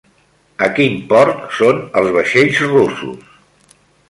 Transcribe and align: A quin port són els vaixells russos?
A 0.67 0.69
quin 0.79 0.95
port 1.11 1.43
són 1.59 1.83
els 2.01 2.11
vaixells 2.17 2.65
russos? 2.73 3.39